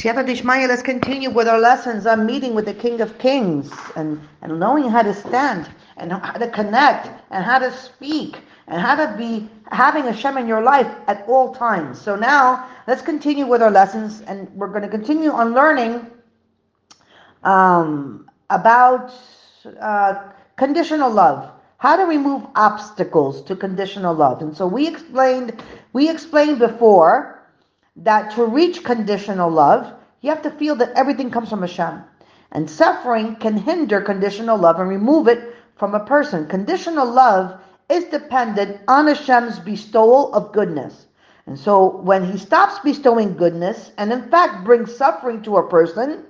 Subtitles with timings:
[0.00, 4.18] Siyata Dishmaya, let's continue with our lessons on meeting with the King of Kings and,
[4.40, 5.68] and knowing how to stand
[5.98, 10.46] and how to connect and how to speak and how to be having Hashem in
[10.46, 12.00] your life at all times.
[12.00, 16.06] So now let's continue with our lessons and we're going to continue on learning
[17.44, 19.12] um, about
[19.82, 21.50] uh, conditional love.
[21.76, 24.40] How to remove obstacles to conditional love.
[24.40, 25.62] And so we explained
[25.92, 27.39] we explained before
[28.00, 32.02] that to reach conditional love, you have to feel that everything comes from Hashem.
[32.52, 36.46] And suffering can hinder conditional love and remove it from a person.
[36.46, 41.06] Conditional love is dependent on Hashem's bestowal of goodness.
[41.46, 46.24] And so when he stops bestowing goodness and in fact brings suffering to a person,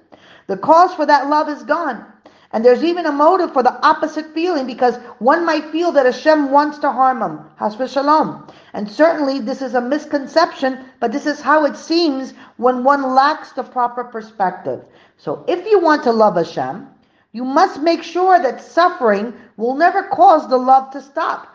[0.47, 2.05] the cause for that love is gone.
[2.53, 6.51] And there's even a motive for the opposite feeling because one might feel that Hashem
[6.51, 7.41] wants to harm him.
[7.61, 8.47] Hasbe shalom.
[8.73, 13.53] And certainly this is a misconception, but this is how it seems when one lacks
[13.53, 14.85] the proper perspective.
[15.17, 16.89] So if you want to love Hashem,
[17.33, 21.55] you must make sure that suffering will never cause the love to stop.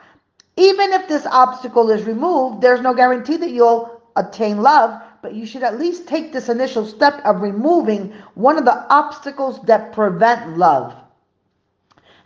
[0.56, 5.48] Even if this obstacle is removed, there's no guarantee that you'll attain love, but you
[5.48, 10.56] should at least take this initial step of removing one of the obstacles that prevent
[10.56, 10.94] love.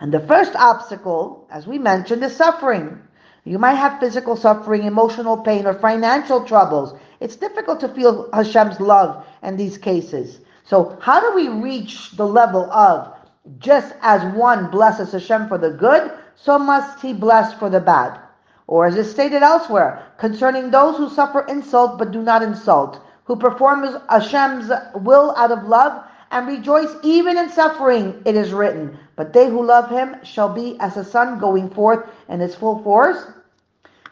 [0.01, 2.99] And the first obstacle, as we mentioned, is suffering.
[3.45, 6.99] You might have physical suffering, emotional pain, or financial troubles.
[7.21, 10.41] It's difficult to feel Hashem's love in these cases.
[10.65, 13.15] So, how do we reach the level of
[13.59, 18.19] just as one blesses Hashem for the good, so must he bless for the bad?
[18.69, 23.35] Or as is stated elsewhere, concerning those who suffer insult but do not insult, who
[23.35, 29.33] perform Hashem's will out of love and rejoice even in suffering, it is written, but
[29.33, 33.25] they who love him shall be as a sun going forth in its full force.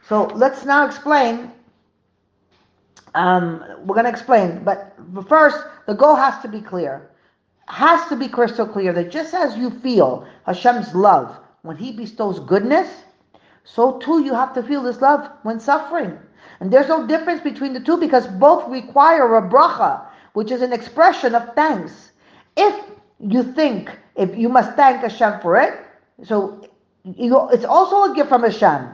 [0.09, 1.51] So let's now explain.
[3.13, 4.95] Um, we're going to explain, but
[5.29, 7.11] first, the goal has to be clear.
[7.67, 12.39] Has to be crystal clear that just as you feel Hashem's love when He bestows
[12.39, 12.89] goodness,
[13.73, 16.17] so too you have to feel this love when suffering.
[16.59, 20.73] And there's no difference between the two because both require a bracha, which is an
[20.73, 22.11] expression of thanks.
[22.55, 22.75] If
[23.19, 25.79] you think if you must thank Hashem for it,
[26.23, 26.67] so
[27.03, 28.89] you, it's also a gift from Hashem.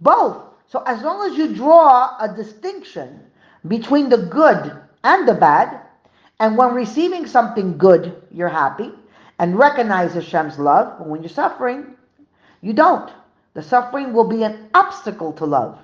[0.00, 0.42] Both.
[0.66, 3.20] So as long as you draw a distinction
[3.68, 5.80] between the good and the bad,
[6.40, 8.90] and when receiving something good, you're happy,
[9.38, 11.96] and recognize Hashem's love, but when you're suffering,
[12.62, 13.10] you don't.
[13.56, 15.78] The suffering will be an obstacle to love.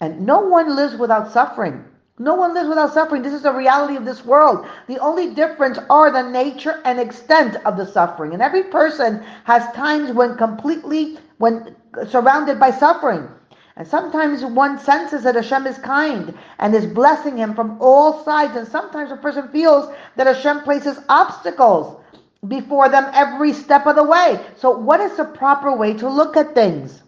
[0.00, 1.84] And no one lives without suffering.
[2.18, 3.20] No one lives without suffering.
[3.20, 4.66] This is the reality of this world.
[4.86, 8.32] The only difference are the nature and extent of the suffering.
[8.32, 11.76] And every person has times when completely, when
[12.08, 13.28] surrounded by suffering.
[13.76, 18.56] And sometimes one senses that Hashem is kind and is blessing him from all sides.
[18.56, 22.00] And sometimes a person feels that Hashem places obstacles
[22.48, 24.44] before them every step of the way.
[24.56, 27.02] So, what is the proper way to look at things?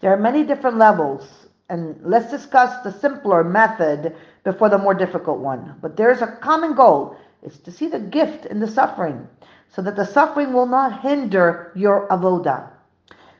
[0.00, 1.28] There are many different levels,
[1.68, 5.76] and let's discuss the simpler method before the more difficult one.
[5.82, 9.26] But there is a common goal it's to see the gift in the suffering,
[9.70, 12.68] so that the suffering will not hinder your avoda.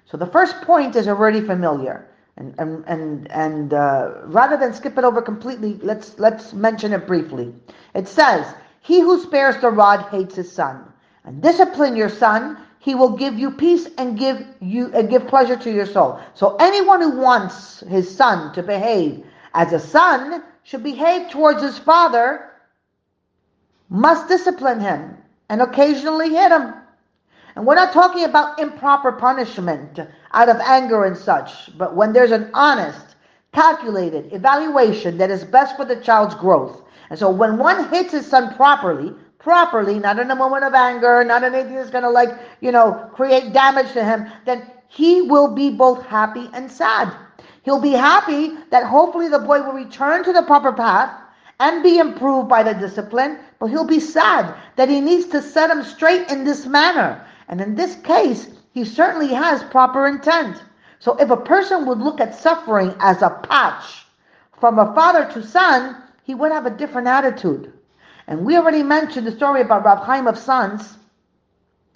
[0.06, 2.06] So the first point is already familiar.
[2.36, 7.06] And, and, and, and uh, rather than skip it over completely, let's, let's mention it
[7.06, 7.54] briefly.
[7.94, 8.54] It says,
[8.90, 10.84] he who spares the rod hates his son.
[11.24, 15.54] And discipline your son, he will give you peace and give you and give pleasure
[15.54, 16.18] to your soul.
[16.34, 19.24] So anyone who wants his son to behave
[19.54, 22.50] as a son should behave towards his father
[23.88, 25.16] must discipline him
[25.48, 26.74] and occasionally hit him.
[27.54, 30.00] And we're not talking about improper punishment
[30.32, 33.14] out of anger and such, but when there's an honest,
[33.52, 38.26] calculated evaluation that is best for the child's growth and so when one hits his
[38.26, 42.10] son properly, properly, not in a moment of anger, not in anything that's going to
[42.10, 47.12] like, you know, create damage to him, then he will be both happy and sad.
[47.64, 51.10] He'll be happy that hopefully the boy will return to the proper path
[51.58, 55.70] and be improved by the discipline, but he'll be sad that he needs to set
[55.70, 57.26] him straight in this manner.
[57.48, 60.62] And in this case, he certainly has proper intent.
[61.00, 64.06] So if a person would look at suffering as a patch
[64.58, 65.96] from a father to son,
[66.30, 67.72] he would have a different attitude.
[68.28, 70.96] And we already mentioned the story about Rav Chaim of Sanz.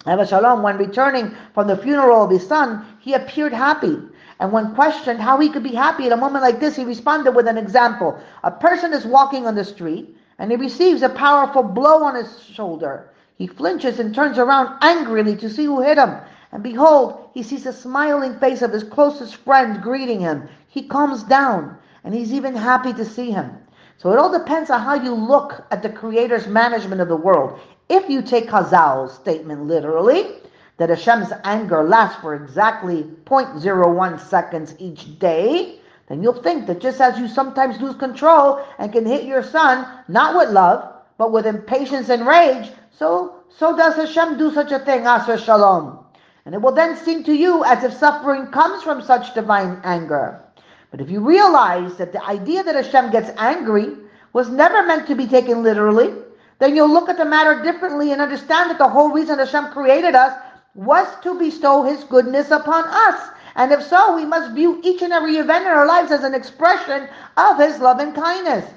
[0.05, 3.97] Shalom, when returning from the funeral of his son, he appeared happy.
[4.41, 7.31] And when questioned how he could be happy at a moment like this, he responded
[7.31, 8.19] with an example.
[8.43, 12.43] A person is walking on the street and he receives a powerful blow on his
[12.43, 13.11] shoulder.
[13.37, 16.13] He flinches and turns around angrily to see who hit him.
[16.51, 20.49] And behold, he sees the smiling face of his closest friend greeting him.
[20.67, 23.59] He calms down and he's even happy to see him.
[23.97, 27.59] So it all depends on how you look at the Creator's management of the world.
[27.89, 30.41] If you take Chazal's statement literally,
[30.77, 36.99] that Hashem's anger lasts for exactly 0.01 seconds each day, then you'll think that just
[36.99, 41.45] as you sometimes lose control and can hit your son, not with love, but with
[41.47, 45.99] impatience and rage, so so does Hashem do such a thing, Asr Shalom.
[46.45, 50.44] And it will then seem to you as if suffering comes from such divine anger.
[50.91, 53.95] But if you realize that the idea that Hashem gets angry
[54.33, 56.13] was never meant to be taken literally,
[56.59, 60.15] then you'll look at the matter differently and understand that the whole reason Hashem created
[60.15, 60.33] us
[60.73, 63.29] was to bestow His goodness upon us.
[63.55, 66.33] And if so, we must view each and every event in our lives as an
[66.33, 68.69] expression of His love and kindness.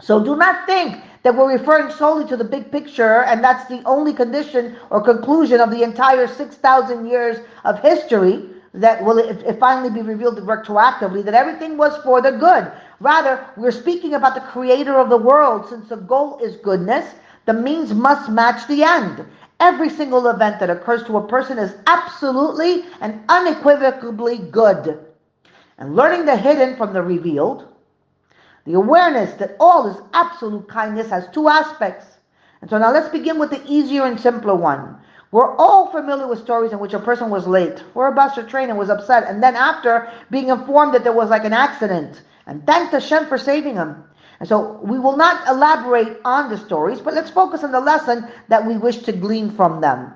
[0.00, 3.82] So do not think that we're referring solely to the big picture and that's the
[3.84, 9.90] only condition or conclusion of the entire 6,000 years of history that will it, finally
[9.90, 12.70] be revealed retroactively that everything was for the good.
[13.00, 15.68] Rather, we're speaking about the creator of the world.
[15.68, 17.14] Since the goal is goodness,
[17.46, 19.24] the means must match the end.
[19.60, 25.04] Every single event that occurs to a person is absolutely and unequivocally good.
[25.78, 27.66] And learning the hidden from the revealed,
[28.64, 32.18] the awareness that all is absolute kindness has two aspects.
[32.60, 34.98] And so now let's begin with the easier and simpler one.
[35.30, 38.44] We're all familiar with stories in which a person was late for a bus or
[38.44, 42.22] train and was upset, and then after being informed that there was like an accident,
[42.46, 44.04] and thanked Hashem for saving him.
[44.40, 48.26] And so we will not elaborate on the stories, but let's focus on the lesson
[48.48, 50.12] that we wish to glean from them.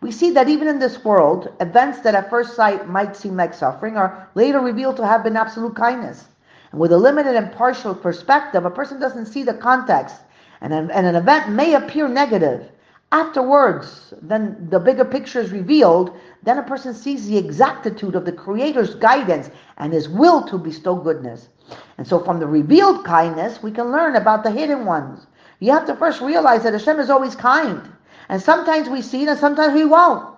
[0.00, 3.54] We see that even in this world, events that at first sight might seem like
[3.54, 6.24] suffering are later revealed to have been absolute kindness.
[6.70, 10.16] And with a limited and partial perspective, a person doesn't see the context,
[10.60, 12.68] and an, and an event may appear negative.
[13.12, 18.32] Afterwards, then the bigger picture is revealed, then a person sees the exactitude of the
[18.32, 21.50] Creator's guidance and his will to bestow goodness.
[21.98, 25.26] And so from the revealed kindness, we can learn about the hidden ones.
[25.60, 27.86] You have to first realize that Hashem is always kind.
[28.30, 30.34] And sometimes we see it and sometimes we won't.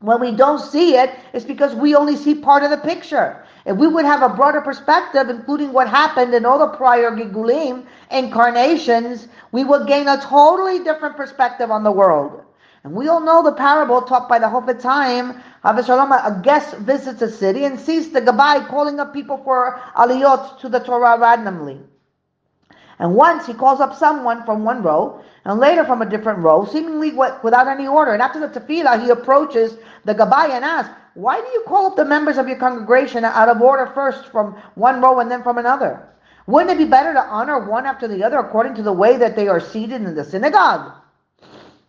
[0.00, 3.45] When we don't see it, it's because we only see part of the picture.
[3.66, 7.84] If we would have a broader perspective, including what happened in all the prior Gilgulim
[8.12, 12.42] incarnations, we would gain a totally different perspective on the world.
[12.84, 15.42] And we all know the parable taught by the Chofetz Chaim.
[15.64, 20.68] A guest visits a city and sees the Gabbai calling up people for aliyot to
[20.68, 21.80] the Torah randomly.
[23.00, 26.64] And once he calls up someone from one row, and later from a different row,
[26.66, 28.12] seemingly without any order.
[28.12, 31.96] And after the tefillah, he approaches the Gabbai and asks, why do you call up
[31.96, 35.56] the members of your congregation out of order first from one row and then from
[35.56, 36.06] another?
[36.46, 39.34] Wouldn't it be better to honor one after the other according to the way that
[39.34, 40.92] they are seated in the synagogue?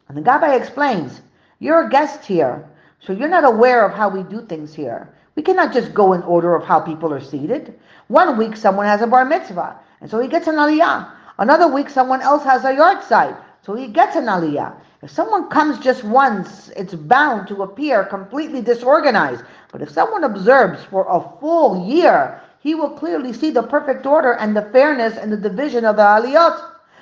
[0.08, 1.20] And the Gabbai explains,
[1.60, 2.66] You're a guest here,
[3.02, 5.14] so you're not aware of how we do things here.
[5.36, 7.78] We cannot just go in order of how people are seated.
[8.08, 11.12] One week someone has a bar mitzvah, and so he gets an aliyah.
[11.38, 14.74] Another week someone else has a yard yahrzeit, so he gets an aliyah.
[15.04, 19.44] If someone comes just once, it's bound to appear completely disorganized.
[19.72, 24.34] But if someone observes for a full year, he will clearly see the perfect order
[24.34, 26.60] and the fairness and the division of the aliyot.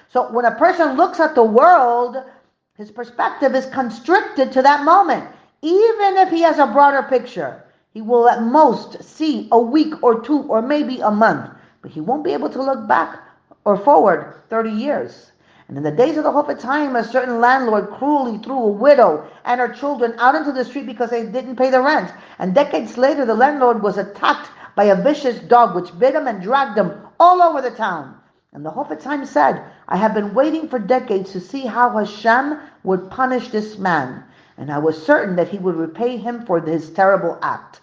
[0.10, 2.18] So when a person looks at the world,
[2.78, 5.30] his perspective is constricted to that moment.
[5.62, 7.64] Even if he has a broader picture,
[7.94, 11.50] he will at most see a week or two or maybe a month,
[11.82, 13.24] but he won't be able to look back
[13.64, 15.32] or forward 30 years.
[15.67, 19.27] And in the days of the Chofetz Chaim, a certain landlord cruelly threw a widow
[19.45, 22.12] and her children out into the street because they didn't pay the rent.
[22.38, 26.41] And decades later, the landlord was attacked by a vicious dog which bit him and
[26.41, 28.15] dragged him all over the town.
[28.53, 32.60] And the Chofetz Chaim said, I have been waiting for decades to see how Hashem
[32.84, 34.24] would punish this man.
[34.57, 37.81] And I was certain that he would repay him for his terrible act.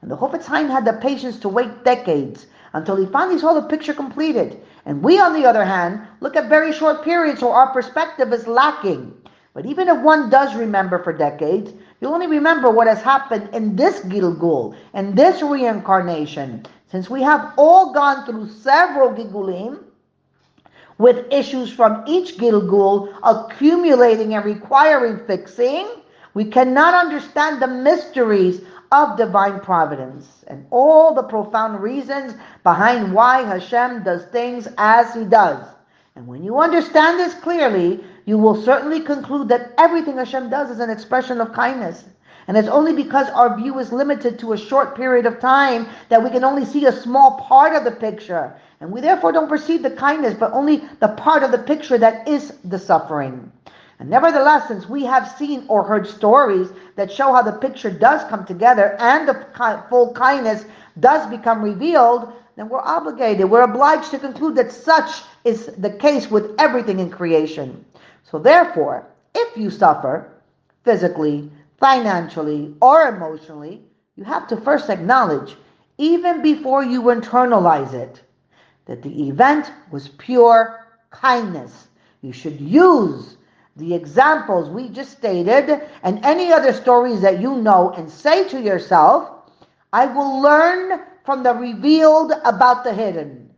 [0.00, 3.68] And the Chofetz Chaim had the patience to wait decades until he finally saw the
[3.68, 4.60] picture completed.
[4.86, 8.46] And we, on the other hand, look at very short periods, so our perspective is
[8.46, 9.14] lacking.
[9.52, 13.76] But even if one does remember for decades, you'll only remember what has happened in
[13.76, 16.64] this Gilgul, in this reincarnation.
[16.90, 19.84] Since we have all gone through several Gilgulim,
[20.98, 25.88] with issues from each Gilgul accumulating and requiring fixing,
[26.34, 28.60] we cannot understand the mysteries
[28.92, 35.24] of divine providence and all the profound reasons behind why Hashem does things as He
[35.24, 35.64] does.
[36.16, 40.80] And when you understand this clearly, you will certainly conclude that everything Hashem does is
[40.80, 42.04] an expression of kindness.
[42.48, 46.22] And it's only because our view is limited to a short period of time that
[46.22, 48.56] we can only see a small part of the picture.
[48.80, 52.26] And we therefore don't perceive the kindness, but only the part of the picture that
[52.26, 53.52] is the suffering.
[54.00, 58.26] And nevertheless, since we have seen or heard stories that show how the picture does
[58.30, 59.46] come together and the
[59.90, 60.64] full kindness
[60.98, 66.30] does become revealed, then we're obligated, we're obliged to conclude that such is the case
[66.30, 67.84] with everything in creation.
[68.24, 70.32] So therefore, if you suffer
[70.82, 73.82] physically, financially, or emotionally,
[74.16, 75.56] you have to first acknowledge,
[75.98, 78.22] even before you internalize it,
[78.86, 81.88] that the event was pure kindness.
[82.22, 83.36] You should use
[83.80, 88.60] the examples we just stated and any other stories that you know and say to
[88.60, 89.28] yourself,
[89.92, 93.50] I will learn from the revealed about the hidden.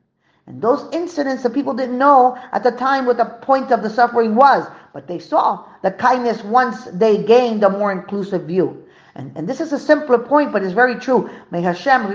[0.46, 3.90] And those incidents that people didn't know at the time what the point of the
[3.90, 8.84] suffering was, but they saw the kindness once they gained a more inclusive view.
[9.14, 11.28] And, and this is a simpler point, but it's very true.
[11.50, 12.06] May Hashem,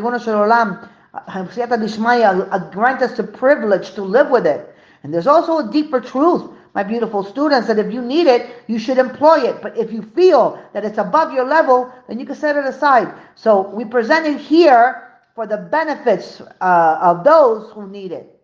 [2.72, 4.76] grant us the privilege to live with it.
[5.04, 8.78] And there's also a deeper truth, my beautiful students, that if you need it, you
[8.78, 9.64] should employ it.
[9.64, 13.12] But if you feel that it's above your level, then you can set it aside.
[13.34, 18.40] So we present it here for the benefits uh, of those who need it.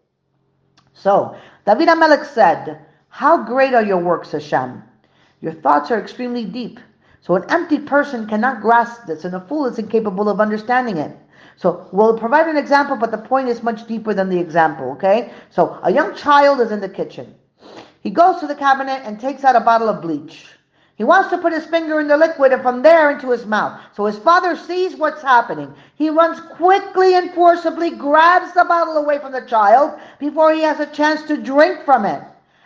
[0.96, 1.38] So,
[1.68, 4.82] David HaMelech said, How great are your works, Hashem?
[5.42, 6.80] Your thoughts are extremely deep.
[7.22, 11.16] So an empty person cannot grasp this, and a fool is incapable of understanding it.
[11.58, 15.32] So we'll provide an example, but the point is much deeper than the example, okay?
[15.52, 17.36] So a young child is in the kitchen.
[18.04, 20.46] He goes to the cabinet and takes out a bottle of bleach.
[20.96, 23.80] He wants to put his finger in the liquid and from there into his mouth.
[23.96, 25.74] So his father sees what's happening.
[25.96, 30.80] He runs quickly and forcibly, grabs the bottle away from the child before he has
[30.82, 32.22] a chance to drink from it.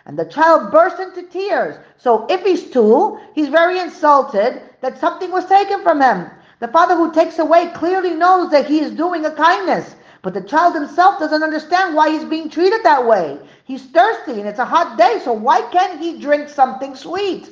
[0.06, 1.76] And the child bursts into tears.
[1.96, 6.30] So if he's two, he's very insulted that something was taken from him.
[6.60, 9.94] The father who takes away clearly knows that he is doing a kindness.
[10.22, 13.38] But the child himself doesn't understand why he's being treated that way.
[13.64, 17.50] He's thirsty and it's a hot day, so why can't he drink something sweet?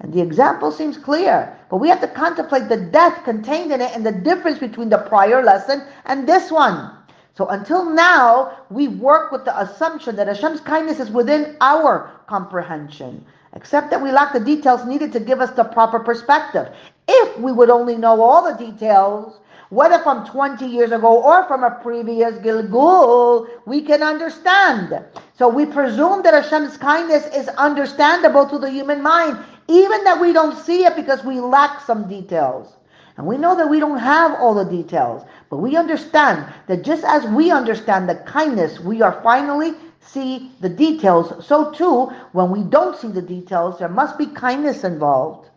[0.00, 3.92] And the example seems clear, but we have to contemplate the depth contained in it
[3.94, 6.92] and the difference between the prior lesson and this one.
[7.34, 13.24] So until now, we work with the assumption that Hashem's kindness is within our comprehension,
[13.54, 16.74] except that we lack the details needed to give us the proper perspective.
[17.08, 19.38] If we would only know all the details,
[19.70, 25.04] whether from 20 years ago or from a previous Gilgul, we can understand.
[25.36, 30.32] So we presume that Hashem's kindness is understandable to the human mind, even that we
[30.32, 32.76] don't see it because we lack some details.
[33.16, 37.02] And we know that we don't have all the details, but we understand that just
[37.04, 41.44] as we understand the kindness, we are finally see the details.
[41.44, 45.48] So too, when we don't see the details, there must be kindness involved.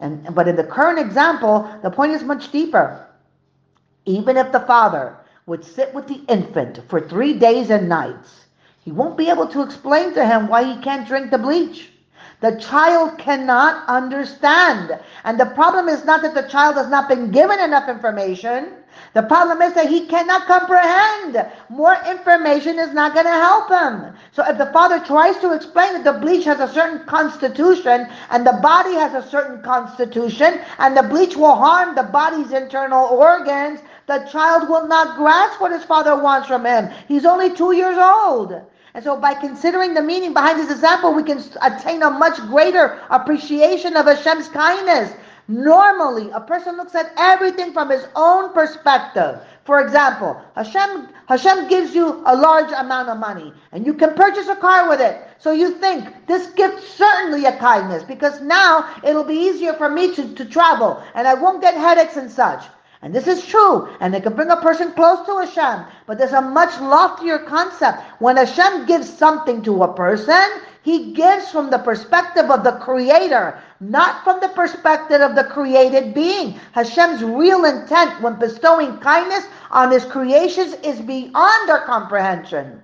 [0.00, 3.06] And but in the current example, the point is much deeper.
[4.04, 5.16] Even if the father
[5.46, 8.46] would sit with the infant for three days and nights,
[8.84, 11.90] he won't be able to explain to him why he can't drink the bleach.
[12.40, 14.98] The child cannot understand.
[15.22, 18.72] And the problem is not that the child has not been given enough information.
[19.14, 21.46] The problem is that he cannot comprehend.
[21.68, 24.14] More information is not going to help him.
[24.32, 28.44] So if the father tries to explain that the bleach has a certain constitution and
[28.44, 33.80] the body has a certain constitution and the bleach will harm the body's internal organs,
[34.06, 36.90] the child will not grasp what his father wants from him.
[37.08, 38.60] He's only two years old.
[38.94, 43.00] And so by considering the meaning behind this example, we can attain a much greater
[43.10, 45.14] appreciation of Hashem's kindness.
[45.48, 49.40] Normally, a person looks at everything from his own perspective.
[49.64, 54.48] For example, Hashem, Hashem gives you a large amount of money and you can purchase
[54.48, 55.20] a car with it.
[55.38, 60.14] So you think this gift certainly a kindness because now it'll be easier for me
[60.14, 62.64] to, to travel and I won't get headaches and such.
[63.02, 65.86] And this is true, and it can bring a person close to Hashem.
[66.06, 68.00] But there's a much loftier concept.
[68.20, 70.40] When Hashem gives something to a person,
[70.82, 76.14] he gives from the perspective of the Creator, not from the perspective of the created
[76.14, 76.60] being.
[76.72, 82.82] Hashem's real intent when bestowing kindness on His creations is beyond our comprehension.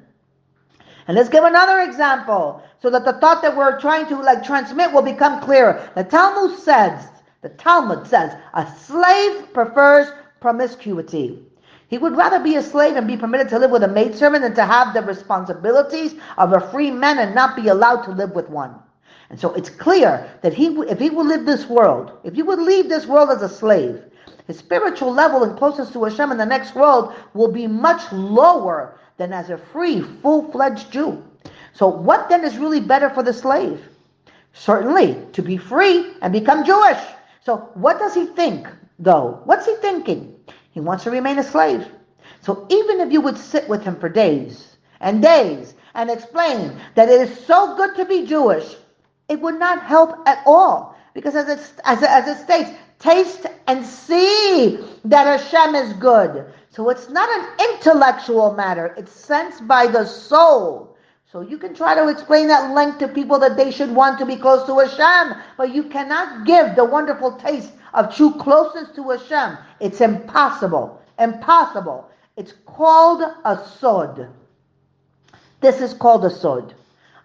[1.07, 4.93] And let's give another example so that the thought that we're trying to like transmit
[4.93, 5.91] will become clearer.
[5.95, 7.09] The Talmud says,
[7.41, 10.09] the Talmud says a slave prefers
[10.41, 11.45] promiscuity.
[11.89, 14.55] He would rather be a slave and be permitted to live with a maidservant than
[14.57, 18.49] to have the responsibilities of a free man and not be allowed to live with
[18.51, 18.75] one.
[19.31, 22.59] And so it's clear that he, if he would live this world, if he would
[22.59, 24.03] leave this world as a slave,
[24.47, 28.99] his spiritual level and closeness to Hashem in the next world will be much lower
[29.17, 31.23] than as a free, full-fledged Jew.
[31.73, 33.87] So what then is really better for the slave?
[34.55, 36.99] Certainly, to be free and become Jewish.
[37.45, 38.69] So what does he think,
[38.99, 39.41] though?
[39.45, 40.35] What's he thinking?
[40.71, 41.87] He wants to remain a slave.
[42.41, 47.09] So even if you would sit with him for days and days and explain that
[47.09, 48.77] it is so good to be Jewish,
[49.29, 50.97] it would not help at all.
[51.15, 56.47] Because as it, as, as it states, taste and see that Hashem is good.
[56.71, 60.97] So it's not an intellectual matter, it's sensed by the soul.
[61.31, 64.25] So you can try to explain at length to people that they should want to
[64.25, 69.11] be close to Hashem, but you cannot give the wonderful taste of true closeness to
[69.11, 69.59] Hashem.
[69.79, 71.03] It's impossible.
[71.19, 72.09] Impossible.
[72.39, 74.29] It's called a sod.
[75.61, 76.73] This is called a sod.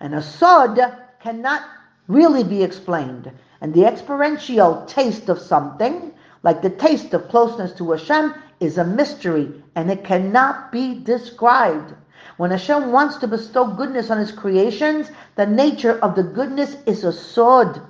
[0.01, 0.77] And a sod
[1.21, 1.63] cannot
[2.07, 3.31] really be explained.
[3.61, 8.83] And the experiential taste of something, like the taste of closeness to Hashem, is a
[8.83, 11.93] mystery and it cannot be described.
[12.37, 17.03] When Hashem wants to bestow goodness on his creations, the nature of the goodness is
[17.03, 17.81] a sod.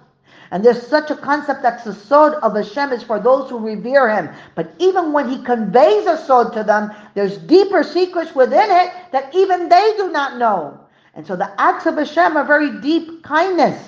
[0.52, 4.08] And there's such a concept that the sod of Hashem is for those who revere
[4.08, 4.30] him.
[4.54, 9.34] But even when he conveys a sod to them, there's deeper secrets within it that
[9.34, 10.80] even they do not know.
[11.16, 13.82] And so the acts of Hashem are very deep kindness.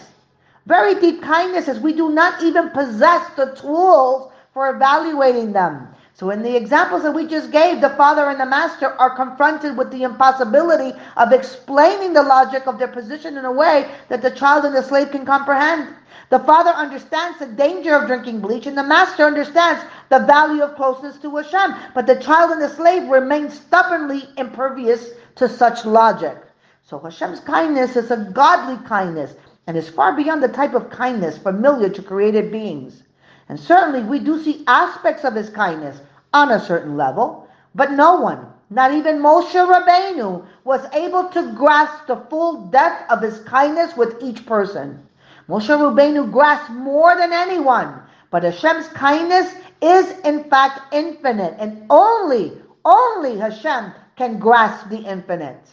[0.65, 5.87] Very deep kindness as we do not even possess the tools for evaluating them.
[6.17, 9.75] So in the examples that we just gave, the father and the master are confronted
[9.75, 14.31] with the impossibility of explaining the logic of their position in a way that the
[14.31, 15.93] child and the slave can comprehend.
[16.29, 20.77] The father understands the danger of drinking bleach, and the master understands the value of
[20.77, 21.75] closeness to Hashem.
[21.93, 26.37] But the child and the slave remain stubbornly impervious to such logic.
[26.83, 29.33] So Hashem's kindness is a godly kindness
[29.67, 33.03] and is far beyond the type of kindness familiar to created beings.
[33.49, 36.01] And certainly we do see aspects of his kindness
[36.33, 42.07] on a certain level, but no one, not even Moshe Rabbeinu, was able to grasp
[42.07, 45.07] the full depth of his kindness with each person.
[45.47, 52.53] Moshe Rabbeinu grasped more than anyone, but Hashem's kindness is in fact infinite, and only,
[52.83, 55.69] only Hashem can grasp the infinite.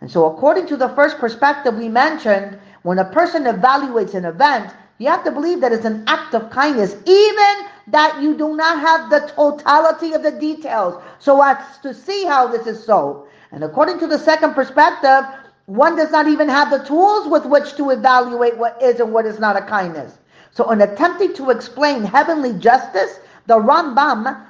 [0.00, 4.74] And so according to the first perspective we mentioned, when a person evaluates an event,
[4.98, 8.78] you have to believe that it's an act of kindness, even that you do not
[8.78, 13.26] have the totality of the details, so as to see how this is so.
[13.50, 15.24] And according to the second perspective,
[15.66, 19.26] one does not even have the tools with which to evaluate what is and what
[19.26, 20.18] is not a kindness.
[20.50, 24.44] So, in attempting to explain heavenly justice, the Rambam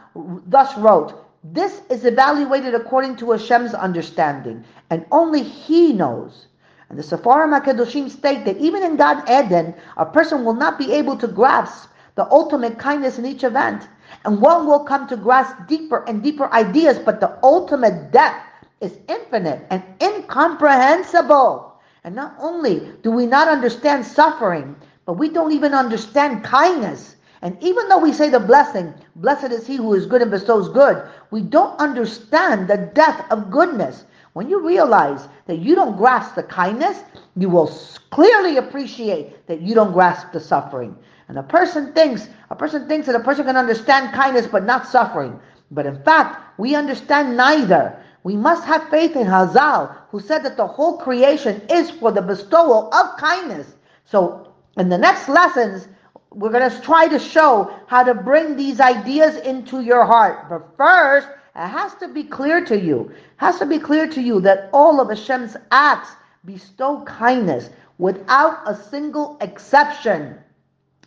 [0.46, 6.46] thus wrote, This is evaluated according to Hashem's understanding, and only He knows.
[6.88, 10.92] And the Sefarim HaKadoshim state that even in Gan Eden, a person will not be
[10.92, 13.88] able to grasp the ultimate kindness in each event.
[14.25, 18.44] And one will come to grasp deeper and deeper ideas, but the ultimate depth
[18.81, 21.75] is infinite and incomprehensible.
[22.05, 27.16] And not only do we not understand suffering, but we don't even understand kindness.
[27.42, 30.68] And even though we say the blessing, blessed is he who is good and bestows
[30.68, 34.05] good, we don't understand the depth of goodness.
[34.35, 36.99] When you realize that you don't grasp the kindness,
[37.37, 37.68] you will
[38.11, 40.97] clearly appreciate that you don't grasp the suffering.
[41.29, 44.88] And a person thinks, a person thinks that a person can understand kindness but not
[44.88, 45.38] suffering.
[45.70, 47.97] But in fact, we understand neither.
[48.25, 52.23] We must have faith in Chazal, who said that the whole creation is for the
[52.23, 53.75] bestowal of kindness.
[54.05, 55.87] So in the next lessons,
[56.31, 60.49] we're going to try to show how to bring these ideas into your heart.
[60.49, 64.20] But first, it has to be clear to you, it has to be clear to
[64.20, 66.10] you that all of Hashem's acts
[66.44, 70.36] bestow kindness without a single exception.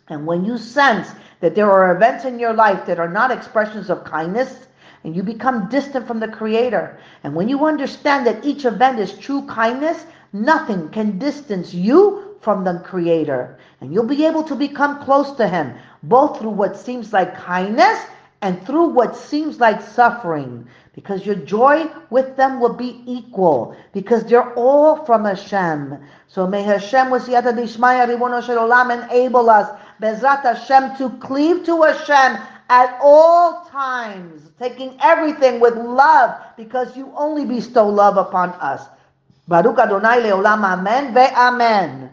[0.08, 3.90] And when you sense that there are events in your life that are not expressions
[3.90, 4.66] of kindness,
[5.04, 9.16] and you become distant from the Creator, and when you understand that each event is
[9.18, 13.58] true kindness, nothing can distance you from the Creator.
[13.80, 17.98] And you'll be able to become close to Him, both through what seems like kindness
[18.42, 24.24] and through what seems like suffering, because your joy with them will be equal, because
[24.24, 25.98] they're all from Hashem.
[26.28, 29.68] So may Hashem with Siyata Dishmaya Ribono Olam enable us,
[30.00, 37.12] Bezrat Hashem, to cleave to Hashem at all times, taking everything with love, because you
[37.16, 38.86] only bestow love upon us.
[39.48, 42.12] Baruch Adonai Leolam Amen Ve Amen.